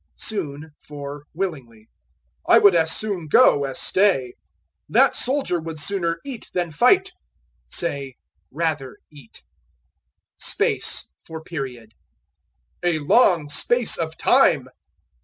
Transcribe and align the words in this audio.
Soon 0.17 0.71
for 0.79 1.25
Willingly. 1.35 1.87
"I 2.49 2.57
would 2.57 2.73
as 2.73 2.91
soon 2.91 3.27
go 3.27 3.65
as 3.65 3.79
stay." 3.79 4.33
"That 4.89 5.13
soldier 5.13 5.59
would 5.61 5.79
sooner 5.79 6.19
eat 6.25 6.47
than 6.55 6.71
fight." 6.71 7.11
Say, 7.69 8.15
rather 8.51 8.97
eat. 9.11 9.43
Space 10.39 11.03
for 11.23 11.43
Period. 11.43 11.91
"A 12.81 12.97
long 12.97 13.47
space 13.47 13.95
of 13.95 14.17
time." 14.17 14.69